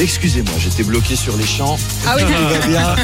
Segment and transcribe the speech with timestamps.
[0.00, 1.78] Excusez-moi, j'étais bloqué sur les champs.
[2.06, 2.22] Ah oui.
[2.26, 2.96] Tout va bien.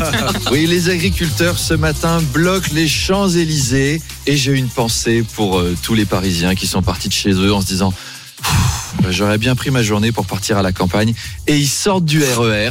[0.50, 5.92] Oui, les agriculteurs ce matin bloquent les Champs-Élysées et j'ai une pensée pour euh, tous
[5.94, 7.92] les Parisiens qui sont partis de chez eux en se disant
[9.02, 11.12] bah, j'aurais bien pris ma journée pour partir à la campagne
[11.46, 12.70] et ils sortent du RER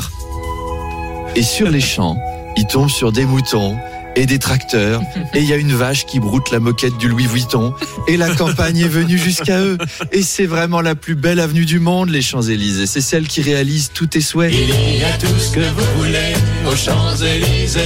[1.36, 2.18] et sur les champs,
[2.58, 3.78] ils tombent sur des moutons
[4.16, 5.02] et des tracteurs.
[5.34, 7.74] Et il y a une vache qui broute la moquette du Louis Vuitton.
[8.08, 9.78] Et la campagne est venue jusqu'à eux.
[10.12, 12.88] Et c'est vraiment la plus belle avenue du monde les Champs-Élysées.
[12.88, 14.54] C'est celle qui réalise tous tes souhaits.
[14.54, 16.34] Il y tout ce que vous voulez
[16.76, 17.80] aux Champs-Élysées.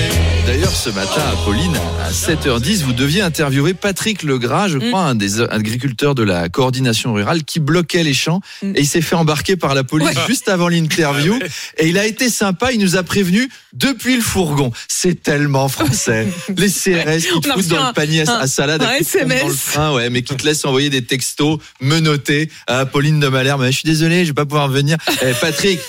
[0.48, 5.42] D'ailleurs, ce matin, Apolline, à 7h10, vous deviez interviewer Patrick Legras, je crois, un des
[5.42, 8.42] agriculteurs de la coordination rurale, qui bloquait les champs.
[8.64, 11.38] Et il s'est fait embarquer par la police juste avant l'interview.
[11.78, 14.72] Et il a été sympa, il nous a prévenu depuis le fourgon.
[14.88, 16.28] C'est tellement français.
[16.58, 19.02] Les CRS qui te foutent dans un- le panier à, à salade, un dans le
[19.02, 19.66] SMS.
[19.72, 23.62] train, ouais, mais qui te laissent envoyer des textos menottés à Apolline de Malherbe.
[23.62, 24.98] Mais Je suis désolé, je vais pas pouvoir venir.
[25.22, 25.80] Eh, Patrick,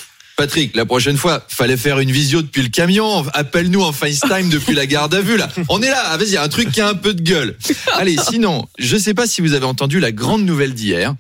[0.41, 3.27] Patrick, la prochaine fois, fallait faire une visio depuis le camion.
[3.35, 5.51] Appelle-nous en FaceTime depuis la garde à vue, là.
[5.69, 6.03] On est là.
[6.07, 7.59] Ah, Vas-y, un truc qui a un peu de gueule.
[7.93, 11.15] Allez, sinon, je sais pas si vous avez entendu la grande nouvelle d'hier.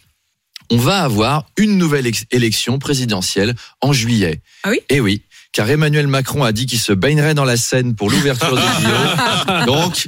[0.71, 4.41] On va avoir une nouvelle élection présidentielle en juillet.
[4.63, 4.81] Ah oui?
[4.89, 5.21] Eh oui.
[5.53, 9.67] Car Emmanuel Macron a dit qu'il se baignerait dans la Seine pour l'ouverture des JO.
[9.67, 10.07] Donc,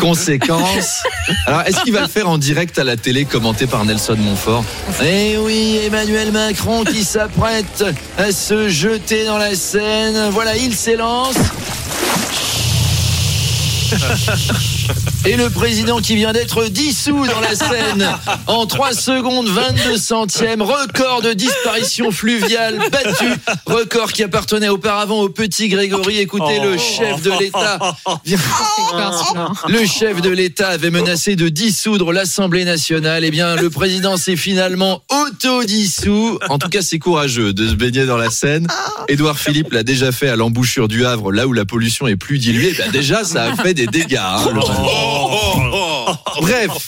[0.00, 1.02] conséquence.
[1.46, 4.64] Alors, est-ce qu'il va le faire en direct à la télé, commenté par Nelson Montfort?
[5.04, 7.84] Eh oui, Emmanuel Macron qui s'apprête
[8.16, 10.30] à se jeter dans la Seine.
[10.30, 11.36] Voilà, il s'élance.
[15.26, 18.08] Et le président qui vient d'être dissous dans la Seine
[18.46, 23.32] en 3 secondes 22 centièmes, record de disparition fluviale battu,
[23.66, 26.18] record qui appartenait auparavant au petit Grégory.
[26.18, 27.78] Écoutez, le chef de l'État
[29.68, 33.24] le chef de l'État avait menacé de dissoudre l'Assemblée nationale.
[33.24, 36.38] Eh bien, le président s'est finalement auto-dissous.
[36.48, 38.66] En tout cas, c'est courageux de se baigner dans la Seine.
[39.08, 42.38] Édouard Philippe l'a déjà fait à l'embouchure du Havre, là où la pollution est plus
[42.38, 42.74] diluée.
[42.76, 44.16] Ben, déjà, ça a fait des dégâts.
[44.20, 44.42] hein,
[44.82, 46.86] le- Bref,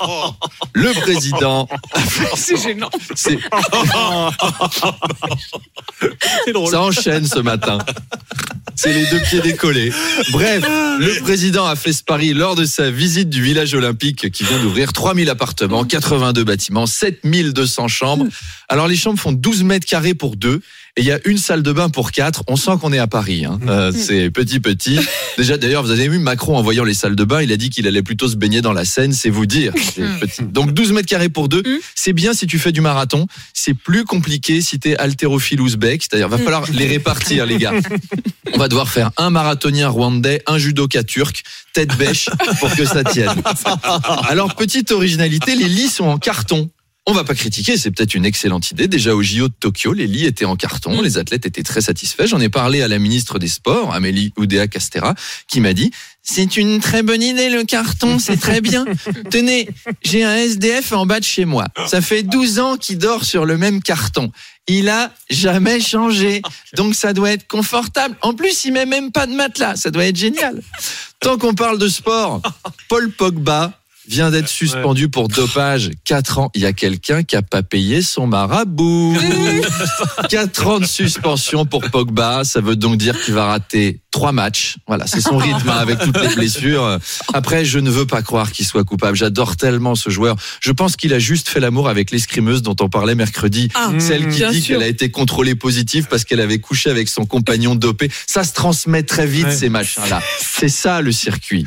[0.75, 1.69] le président.
[2.37, 2.91] C'est gênant.
[3.15, 3.39] C'est
[6.71, 7.79] Ça enchaîne ce matin.
[8.75, 9.91] C'est les deux pieds décollés.
[10.33, 10.63] Bref,
[10.99, 14.59] le président a fait ce pari lors de sa visite du village olympique qui vient
[14.61, 18.27] d'ouvrir 3000 appartements, 82 bâtiments, 7200 chambres.
[18.69, 20.61] Alors les chambres font 12 mètres carrés pour deux
[20.97, 22.43] et il y a une salle de bain pour quatre.
[22.49, 23.45] On sent qu'on est à Paris.
[23.45, 23.61] Hein.
[23.69, 24.99] Euh, c'est petit petit.
[25.37, 27.69] Déjà d'ailleurs, vous avez vu Macron en voyant les salles de bain, il a dit
[27.69, 29.13] qu'il allait plutôt se baigner dans la Seine.
[29.13, 29.75] C'est vous dire.
[29.75, 30.43] Petit.
[30.43, 31.63] Donc 12 mètres carrés pour deux.
[31.95, 33.27] C'est bien si tu fais du marathon.
[33.53, 36.03] C'est plus compliqué si t'es haltérophile ouzbek.
[36.03, 37.73] C'est-à-dire, va falloir les répartir, les gars.
[38.55, 41.43] On va devoir faire un marathonien rwandais, un judoka turc,
[41.75, 42.31] tête bêche,
[42.61, 43.31] pour que ça tienne.
[44.29, 46.71] Alors, petite originalité, les lits sont en carton.
[47.09, 48.89] On va pas critiquer, c'est peut-être une excellente idée.
[48.89, 52.27] Déjà au JO de Tokyo, les lits étaient en carton, les athlètes étaient très satisfaits.
[52.27, 55.15] J'en ai parlé à la ministre des Sports, Amélie Oudéa Castera,
[55.47, 55.93] qui m'a dit
[56.25, 58.85] c'est une très bonne idée le carton, c'est très bien.
[59.31, 59.69] Tenez,
[60.03, 61.67] j'ai un SDF en bas de chez moi.
[61.87, 64.33] Ça fait 12 ans qu'il dort sur le même carton.
[64.67, 66.43] Il a jamais changé.
[66.75, 68.17] Donc ça doit être confortable.
[68.23, 69.77] En plus, il met même pas de matelas.
[69.77, 70.61] Ça doit être génial.
[71.21, 72.43] Tant qu'on parle de sport,
[72.89, 73.79] Paul Pogba
[74.09, 76.51] vient d'être suspendu pour dopage 4 ans.
[76.55, 79.17] Il y a quelqu'un qui a pas payé son marabout.
[80.29, 84.77] 4 ans de suspension pour Pogba, ça veut donc dire qu'il va rater trois matchs.
[84.87, 86.99] Voilà, c'est son rythme hein, avec toutes les blessures.
[87.35, 89.15] Après, je ne veux pas croire qu'il soit coupable.
[89.15, 90.37] J'adore tellement ce joueur.
[90.61, 93.69] Je pense qu'il a juste fait l'amour avec l'escrimeuse dont on parlait mercredi.
[93.75, 97.27] Ah, Celle qui dit qu'elle a été contrôlée positive parce qu'elle avait couché avec son
[97.27, 98.11] compagnon dopé.
[98.27, 100.23] Ça se transmet très vite, ces machins-là.
[100.41, 101.67] C'est ça le circuit.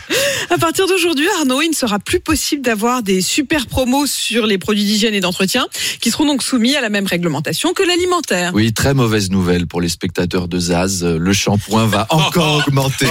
[0.50, 4.60] À partir d'aujourd'hui, Arnaud, il ne sera plus possible d'avoir des super promos sur les
[4.60, 5.66] produits d'hygiène et d'entretien
[6.00, 8.52] qui seront donc soumis à la même réglementation que l'alimentaire.
[8.54, 11.04] Oui, très mauvaise nouvelle pour les spectateurs de Zaz.
[11.04, 13.08] Le shampoing va encore augmenter.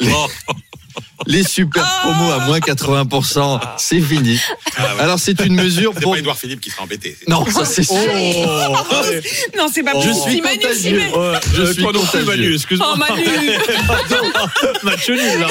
[0.00, 0.08] Les,
[1.36, 4.40] Les super promos à moins 80%, c'est fini.
[4.98, 6.12] Alors c'est une mesure C'est pour...
[6.12, 7.14] pas Edouard Philippe qui sera embêté.
[7.28, 7.94] Non, ça c'est sûr.
[9.54, 11.02] Non, c'est pas Je suis contagieux.
[11.54, 12.24] Je suis non plus, contagieux.
[12.24, 12.94] Manu, excuse-moi.
[12.94, 13.24] Oh Manu
[14.82, 15.46] Match nul, là.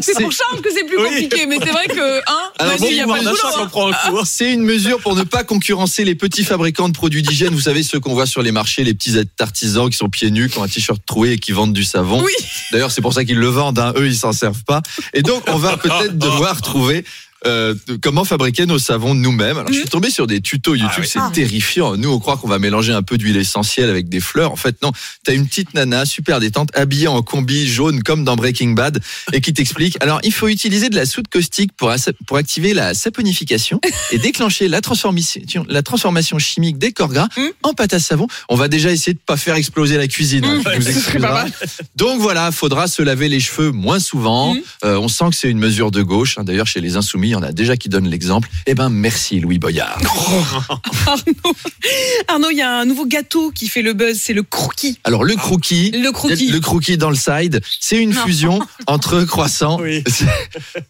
[0.00, 1.04] C'est pour Charles que c'est plus Oui.
[1.08, 3.28] compliqué, mais c'est vrai que, hein, Alors, Manu, bon, il y a bon, pas de
[3.28, 3.90] hein.
[4.04, 4.22] hein.
[4.24, 7.54] C'est une mesure pour ne pas concurrencer les petits fabricants de produits d'hygiène.
[7.54, 10.48] Vous savez, ceux qu'on voit sur les marchés, les petits artisans qui sont pieds nus,
[10.48, 12.20] qui ont un t-shirt troué et qui vendent du savon.
[12.20, 12.32] Oui.
[12.72, 13.78] D'ailleurs, c'est pour ça qu'ils le vendent.
[13.78, 13.92] hein.
[13.96, 14.82] Eux, ils s'en servent pas.
[15.12, 17.04] Et donc, on va peut-être devoir trouver
[17.46, 19.56] euh, comment fabriquer nos savons nous-mêmes.
[19.58, 21.06] Alors, je suis tombé sur des tutos YouTube, Ah oui.
[21.08, 21.30] c'est Ah.
[21.32, 21.96] terrifiant.
[21.96, 24.52] Nous, on croit qu'on va mélanger un peu d'huile essentielle avec des fleurs.
[24.52, 24.92] En fait, non.
[25.24, 29.00] T'as une petite nana super détente, habillée en combi jaune comme dans Breaking Bad,
[29.32, 29.96] et qui t'explique.
[30.02, 31.92] Alors, il faut utiliser de la soude caustique pour,
[32.26, 33.80] pour activer la saponification
[34.12, 37.42] et déclencher la transformation, la transformation chimique des corps gras Mm.
[37.62, 38.26] en pâte à savon.
[38.48, 40.44] On va déjà essayer de pas faire exploser la cuisine.
[40.44, 41.20] hein, Mm.
[41.20, 41.52] pas mal.
[41.96, 44.54] Donc voilà, faudra se laver les cheveux moins souvent.
[44.54, 44.60] Mm.
[44.84, 46.36] Euh, on sent que c'est une mesure de gauche.
[46.38, 46.44] hein.
[46.44, 48.48] D'ailleurs, chez les insoumis, il y en a déjà qui donnent l'exemple.
[48.66, 49.98] Eh ben, merci Louis Boyard.
[51.06, 51.54] Arnaud,
[52.28, 54.98] Arnaud, il y a un nouveau gâteau qui fait le buzz, c'est le croquis.
[55.04, 56.50] Alors le crookie, Le croquis.
[56.50, 58.24] le crookie dans le side, c'est une Non.
[58.24, 59.78] fusion entre croissant.
[59.80, 60.02] Oui.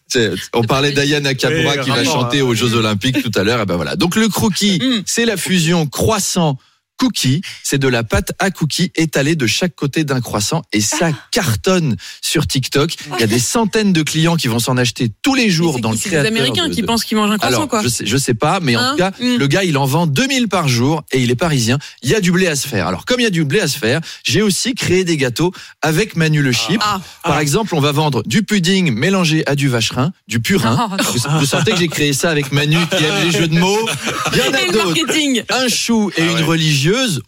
[0.08, 3.43] C'est- c'est- on parlait d'Aya Nakamura Oui, qui va chanter aux Jeux Olympiques tout à
[3.44, 3.61] l'heure.
[3.61, 3.96] Et ben voilà.
[3.96, 5.02] Donc le crookie, Mm.
[5.06, 6.58] c'est la fusion croissant.
[6.99, 11.11] Cookie, c'est de la pâte à cookies étalée de chaque côté d'un croissant et ça
[11.12, 11.27] Ah.
[11.31, 12.93] cartonne sur TikTok.
[13.15, 15.91] Il y a des centaines de clients qui vont s'en acheter tous les jours dans
[15.93, 17.83] le C'est des créateur Américains de- qui de- pensent qu'ils mangent un croissant, alors, quoi.
[17.83, 19.37] je sais, je sais pas, mais en Hein tout cas, Mm.
[19.37, 21.79] le gars, il en vend 2000 par jour et il est parisien.
[22.03, 22.87] Il y a du blé à se faire.
[22.89, 25.53] Alors, comme il y a du blé à se faire, j'ai aussi créé des gâteaux
[25.83, 26.81] avec Manu le chip.
[26.85, 27.00] Ah.
[27.23, 30.89] Par exemple, on va vendre du pudding mélangé à du vacherin, du purin.
[30.91, 30.97] Ah.
[31.03, 33.89] Vous, vous sentez que j'ai créé ça avec Manu qui aime les jeux de mots.
[34.33, 34.85] Il y en Et a le d'autres.
[34.87, 35.43] marketing.
[35.49, 36.43] Un chou et une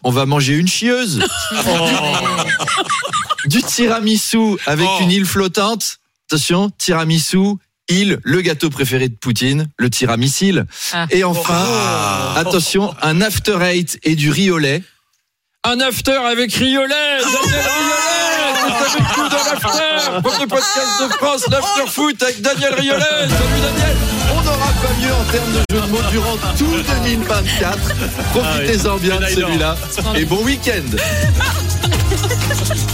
[0.03, 1.23] on va manger une chieuse.
[3.45, 4.99] Du tiramisu avec Oh.
[5.01, 5.97] une île flottante.
[6.29, 7.55] Attention, tiramisu,
[7.89, 10.65] île, le gâteau préféré de Poutine, le tiramisil.
[10.93, 11.07] Ah.
[11.09, 11.65] Et enfin,
[12.35, 14.83] attention, un after eight et du riz au lait.
[15.63, 17.65] Un after avec riz au lait Daniel
[19.15, 23.97] Riolet Premier podcast de France, l'after foot avec Daniel Riolet Salut Daniel
[24.81, 26.65] pas mieux en termes de jeu de mots durant tout
[27.05, 27.77] 2024.
[28.33, 29.75] Profitez-en bien de celui-là.
[30.15, 30.81] Et bon week-end